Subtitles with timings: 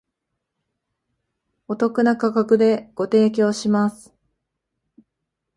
[1.67, 4.11] お得な価格でご提供します